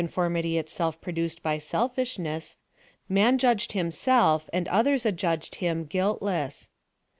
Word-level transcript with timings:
165— 0.03 0.15
a 0.25 0.29
coiifoi 0.31 0.33
mity 0.33 0.57
itself 0.59 0.99
produced 0.99 1.43
by 1.43 1.57
selfishness, 1.59 2.57
man 3.07 3.37
judged 3.37 3.73
himself, 3.73 4.49
and 4.51 4.67
others 4.69 5.05
adjudged 5.05 5.53
him, 5.61 5.85
guiltless. 5.85 6.71